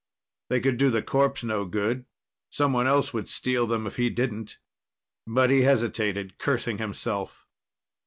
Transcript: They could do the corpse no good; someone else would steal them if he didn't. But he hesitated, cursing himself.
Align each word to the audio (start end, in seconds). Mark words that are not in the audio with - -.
They 0.49 0.59
could 0.61 0.77
do 0.79 0.89
the 0.89 1.03
corpse 1.03 1.43
no 1.43 1.63
good; 1.63 2.07
someone 2.49 2.87
else 2.87 3.13
would 3.13 3.29
steal 3.29 3.67
them 3.67 3.85
if 3.85 3.97
he 3.97 4.09
didn't. 4.09 4.57
But 5.27 5.51
he 5.51 5.61
hesitated, 5.61 6.39
cursing 6.39 6.79
himself. 6.79 7.45